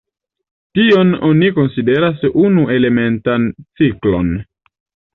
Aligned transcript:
Tion 0.79 1.11
oni 1.27 1.51
konsideras 1.59 2.25
unu-elementan 2.47 3.49
ciklon. 3.83 4.37